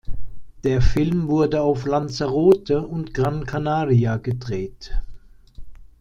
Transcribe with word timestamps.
Der 0.63 0.81
Film 0.81 1.27
wurde 1.27 1.61
auf 1.61 1.85
Lanzarote 1.85 2.81
und 2.87 3.13
Gran 3.13 3.45
Canaria 3.45 4.17
gedreht. 4.17 4.99